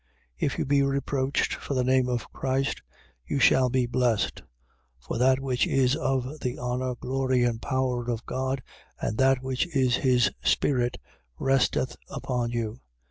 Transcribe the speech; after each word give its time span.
4:14. 0.41 0.45
If 0.47 0.57
you 0.57 0.65
be 0.65 0.81
reproached 0.81 1.53
for 1.53 1.75
the 1.75 1.83
name 1.83 2.09
of 2.09 2.27
Christ, 2.33 2.81
you 3.23 3.37
shall 3.39 3.69
be 3.69 3.85
blessed: 3.85 4.41
for 4.99 5.19
that 5.19 5.39
which 5.39 5.67
is 5.67 5.95
of 5.95 6.39
the 6.39 6.57
honour, 6.57 6.95
glory 6.95 7.43
and 7.43 7.61
power 7.61 8.09
of 8.09 8.25
God, 8.25 8.63
and 8.99 9.15
that 9.19 9.43
which 9.43 9.67
is 9.75 9.97
his 9.97 10.31
Spirit 10.41 10.97
resteth 11.37 11.97
upon 12.09 12.49
you. 12.49 12.79